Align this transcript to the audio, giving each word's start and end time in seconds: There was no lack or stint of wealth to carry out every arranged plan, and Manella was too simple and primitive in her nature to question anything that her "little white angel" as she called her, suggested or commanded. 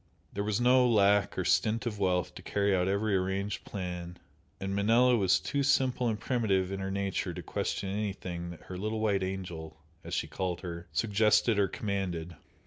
There 0.33 0.43
was 0.43 0.59
no 0.59 0.89
lack 0.89 1.37
or 1.37 1.45
stint 1.45 1.85
of 1.85 1.99
wealth 1.99 2.33
to 2.33 2.41
carry 2.41 2.75
out 2.75 2.87
every 2.87 3.15
arranged 3.15 3.63
plan, 3.65 4.17
and 4.59 4.75
Manella 4.75 5.15
was 5.15 5.39
too 5.39 5.61
simple 5.61 6.07
and 6.07 6.19
primitive 6.19 6.71
in 6.71 6.79
her 6.79 6.89
nature 6.89 7.35
to 7.35 7.43
question 7.43 7.87
anything 7.89 8.49
that 8.49 8.61
her 8.63 8.79
"little 8.79 8.99
white 8.99 9.21
angel" 9.21 9.77
as 10.03 10.15
she 10.15 10.25
called 10.25 10.61
her, 10.61 10.87
suggested 10.91 11.59
or 11.59 11.67
commanded. 11.67 12.35